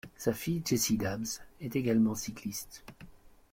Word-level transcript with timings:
Sa 0.17 0.33
fille 0.33 0.63
Jessie 0.65 0.97
Daams 0.97 1.27
est 1.59 1.75
également 1.75 2.15
cycliste. 2.15 2.83